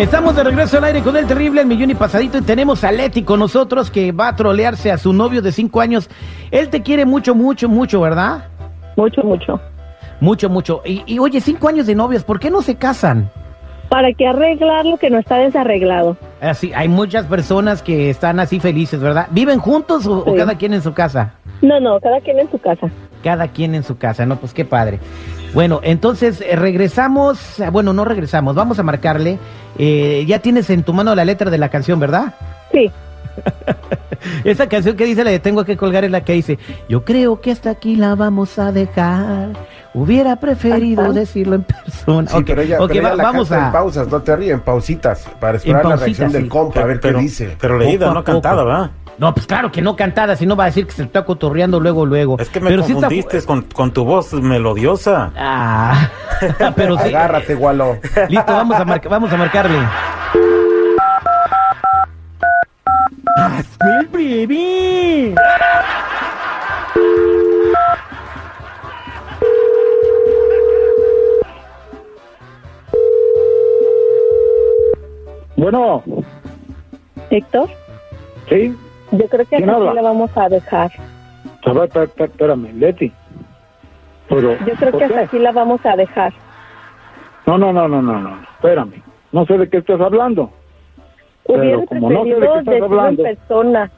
[0.00, 2.90] Estamos de regreso al aire con el terrible el millón y pasadito y tenemos a
[2.90, 6.08] Leti con nosotros que va a trolearse a su novio de cinco años.
[6.50, 8.46] Él te quiere mucho, mucho, mucho, ¿verdad?
[8.96, 9.60] Mucho, mucho.
[10.18, 10.80] Mucho, mucho.
[10.86, 13.30] Y, y, oye, cinco años de novios, ¿por qué no se casan?
[13.90, 16.16] ¿Para qué arreglar lo que no está desarreglado?
[16.40, 19.28] Así, hay muchas personas que están así felices, ¿verdad?
[19.32, 21.34] ¿Viven juntos o, o cada quien en su casa?
[21.60, 22.88] No, no, cada quien en su casa.
[23.22, 24.36] Cada quien en su casa, ¿no?
[24.36, 24.98] Pues qué padre.
[25.54, 27.38] Bueno, entonces eh, regresamos,
[27.72, 29.38] bueno, no regresamos, vamos a marcarle.
[29.78, 32.34] Eh, ya tienes en tu mano la letra de la canción, ¿verdad?
[32.72, 32.90] Sí.
[34.44, 37.40] Esa canción que dice la de Tengo que colgar es la que dice, yo creo
[37.40, 39.48] que hasta aquí la vamos a dejar.
[39.92, 41.12] Hubiera preferido Ajá.
[41.12, 42.30] decirlo en persona.
[42.30, 43.66] Sí, Ok, pero ella, ok, pero ella va- la vamos canta a...
[43.66, 47.00] en pausas, no te ríes, en pausitas, para esperar la reacción del compa, a ver
[47.00, 47.56] pero, qué dice.
[47.60, 48.24] Pero leída, no poco.
[48.24, 48.90] cantada, ¿verdad?
[49.20, 51.78] No, pues claro que no cantada, si no va a decir que se está cotorreando
[51.78, 52.38] luego, luego.
[52.38, 55.30] Es que me Pero sí está- confundiste con, con tu voz melodiosa.
[55.36, 56.08] Ah,
[56.74, 57.08] pero sí.
[57.08, 57.98] Agárrate, Gualo.
[58.30, 59.78] Listo, vamos a, marca- vamos a marcarle.
[63.36, 65.34] ¡Hazme el breve!
[75.56, 76.02] Bueno,
[77.30, 77.68] Héctor,
[78.48, 78.74] sí.
[79.12, 80.90] Yo creo que aquí la vamos a dejar.
[82.16, 83.12] Espérame, Leti.
[84.28, 86.32] Pero, Yo creo ¿por que hasta aquí la vamos a dejar.
[87.46, 89.02] No, no, no, no, no, no, espérame.
[89.32, 90.50] No sé de qué estás hablando.
[91.46, 93.90] Pero como no sé de qué estás hablando, persona.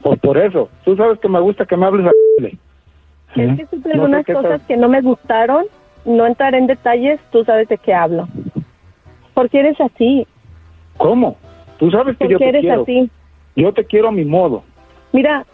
[0.00, 0.70] pues por eso.
[0.84, 2.10] Tú sabes que me gusta que me hables a...
[3.34, 3.76] Es que supe ¿Eh?
[3.76, 5.66] No sé algunas cosas que no me gustaron.
[6.04, 8.26] No entraré en detalles, tú sabes de qué hablo.
[9.34, 10.26] ¿Por qué eres así?
[10.96, 11.36] ¿Cómo?
[11.78, 12.82] Tú sabes que ¿Por yo te eres quiero.
[12.82, 13.10] así?
[13.56, 14.64] Yo te quiero a mi modo.
[15.12, 15.44] Mira,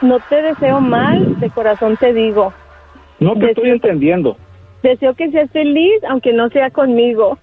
[0.00, 2.52] no te deseo mal, de corazón te digo.
[3.18, 4.36] No te estoy entendiendo.
[4.82, 7.38] Deseo que seas feliz, aunque no sea conmigo.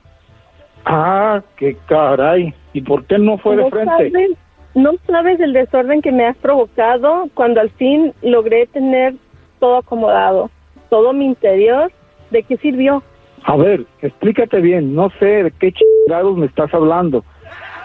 [0.85, 2.53] Ah, qué caray.
[2.73, 4.11] ¿Y por qué no fue de frente?
[4.11, 4.31] Sabes,
[4.75, 9.15] no sabes el desorden que me has provocado cuando al fin logré tener
[9.59, 10.49] todo acomodado,
[10.89, 11.91] todo mi interior.
[12.31, 13.01] ¿De qué sirvió?
[13.43, 17.23] A ver, explícate bien, no sé de qué chingados me estás hablando.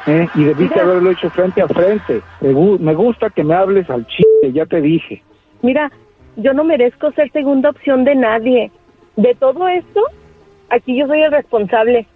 [0.07, 0.29] ¿Eh?
[0.35, 0.83] Y debiste Mira.
[0.87, 2.23] haberlo hecho frente a frente.
[2.41, 5.23] Me gusta que me hables al chiste, ya te dije.
[5.63, 5.91] Mira,
[6.37, 8.71] yo no merezco ser segunda opción de nadie.
[9.17, 10.01] De todo esto,
[10.71, 12.07] aquí yo soy el responsable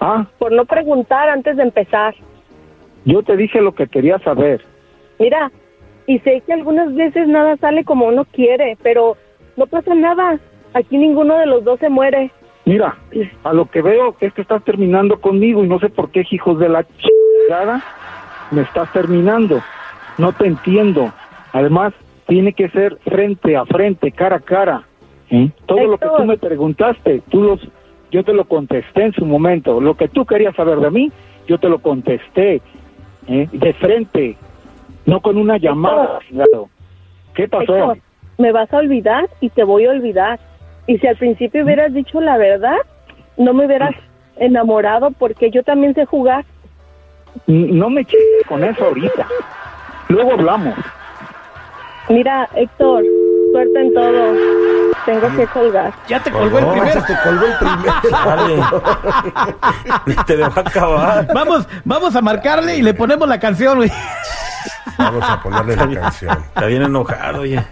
[0.00, 2.14] Ah, por no preguntar antes de empezar.
[3.04, 4.60] yo te dije lo que quería saber.
[5.18, 5.50] Mira,
[6.06, 9.16] y sé que algunas veces nada sale como uno quiere, pero
[9.56, 10.38] no pasa nada.
[10.74, 12.30] Aquí ninguno de los dos se muere.
[12.66, 12.96] Mira,
[13.44, 16.58] a lo que veo es que estás terminando conmigo y no sé por qué, hijos
[16.58, 17.80] de la chingada,
[18.50, 19.62] me estás terminando.
[20.18, 21.12] No te entiendo.
[21.52, 21.94] Además,
[22.26, 24.82] tiene que ser frente a frente, cara a cara.
[25.30, 25.48] ¿eh?
[25.66, 27.60] Todo lo que tú me preguntaste, tú los,
[28.10, 29.80] yo te lo contesté en su momento.
[29.80, 31.12] Lo que tú querías saber de mí,
[31.46, 32.60] yo te lo contesté
[33.28, 33.48] ¿eh?
[33.52, 34.36] de frente,
[35.04, 36.18] no con una llamada.
[37.32, 37.76] ¿Qué pasó?
[37.76, 37.98] Héctor,
[38.38, 40.40] me vas a olvidar y te voy a olvidar.
[40.86, 42.76] Y si al principio hubieras dicho la verdad,
[43.36, 43.94] no me hubieras
[44.36, 46.44] enamorado porque yo también sé jugar.
[47.46, 49.26] No me chingues con eso ahorita.
[50.08, 50.74] Luego hablamos.
[52.08, 53.04] Mira, Héctor,
[53.52, 54.34] suerte en todo.
[55.04, 55.92] Tengo que colgar.
[56.08, 57.02] Ya te colgó el primero.
[57.06, 58.82] Te colgó el primero.
[60.26, 61.26] Te dejó acabar.
[61.34, 63.90] Vamos, vamos a marcarle y le ponemos la canción, güey.
[64.98, 66.38] Vamos a ponerle la canción.
[66.38, 67.62] Está bien enojado, oye.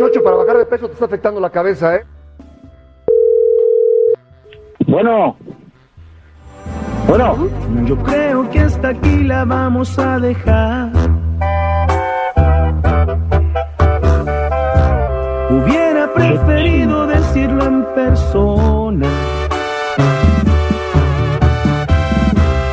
[0.00, 2.04] Chocho para bajar de peso te está afectando la cabeza, ¿eh?
[4.86, 5.36] Bueno.
[7.06, 7.48] Bueno.
[7.84, 10.90] Yo creo que hasta aquí la vamos a dejar.
[15.50, 19.06] Hubiera preferido decirlo en persona.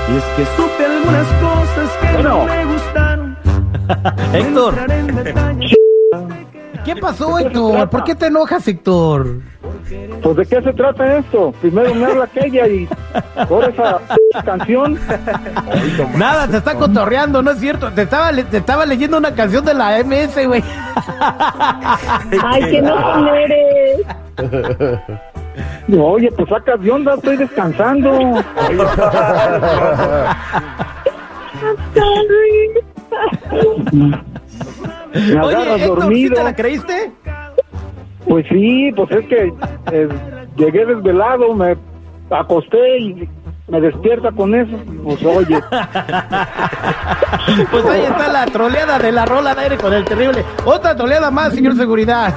[0.10, 2.30] Y es que supe algunas cosas que Bueno.
[2.30, 3.38] no me gustaron.
[4.34, 4.76] Héctor,
[6.94, 7.90] ¿qué pasó, Héctor?
[7.90, 9.36] ¿Por qué te enojas, Héctor?
[10.24, 11.52] Pues de qué se trata esto?
[11.62, 12.88] Primero me habla aquella y
[13.48, 14.00] por esa
[14.44, 14.98] canción.
[16.16, 17.92] Nada, te está cotorreando, no es cierto.
[17.92, 20.64] Te estaba, le- te estaba leyendo una canción de la MS, güey.
[22.44, 24.02] Ay, que no eres.
[26.00, 28.12] Oye, pues sacas de onda, estoy descansando.
[35.34, 36.36] Me Oye, agarras Héctor, ¿sí dormido.
[36.36, 37.12] te la creíste?
[38.28, 39.54] Pues sí, pues es que
[39.92, 40.10] eh,
[40.58, 41.78] llegué desvelado, me
[42.30, 43.30] acosté y
[43.70, 44.78] me despierta con eso.
[45.04, 45.60] Pues oye,
[47.72, 50.44] Pues ahí está la troleada de la rola de aire con el terrible.
[50.66, 52.34] Otra troleada más, señor seguridad.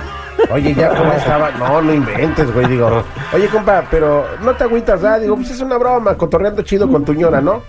[0.53, 1.51] Oye, ya como estaba.
[1.59, 2.67] No, no inventes, güey.
[2.67, 3.03] Digo,
[3.35, 5.21] oye, compa, pero no te agüitas, ¿verdad?
[5.21, 7.63] Digo, pues es una broma, cotorreando chido con tu ñora, ¿no?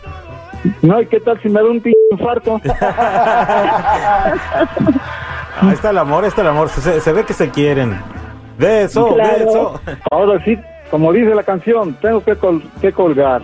[0.84, 2.60] no, ¿y qué tal si me da un pinche infarto?
[5.62, 6.70] Ahí está el amor, ahí está el amor.
[6.70, 8.00] Se, se ve que se quieren.
[8.58, 9.38] Beso, Claro.
[9.46, 9.82] beso.
[10.10, 10.58] Ahora sí,
[10.90, 13.42] como dice la canción, tengo que, col- que colgar.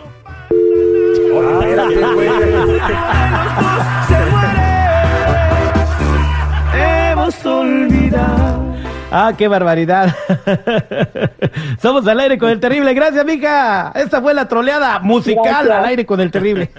[0.50, 2.30] Espérate, güey.
[6.74, 8.66] Hemos olvidado.
[9.12, 10.14] Ah, qué barbaridad.
[11.82, 12.94] Somos al aire con el terrible.
[12.94, 13.92] Gracias, mija.
[13.96, 15.78] Esta fue la troleada musical Gracias.
[15.78, 16.70] al aire con el terrible.